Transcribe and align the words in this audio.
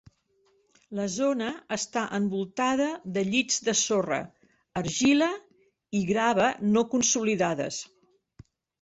La 0.99 1.03
zona 1.15 1.49
està 1.77 2.05
envoltada 2.19 2.89
de 3.19 3.25
llits 3.29 3.63
de 3.69 3.77
sorra, 3.83 4.21
argila 4.85 5.31
i 6.03 6.05
grava 6.13 6.53
no 6.75 6.89
consolidades. 6.99 7.83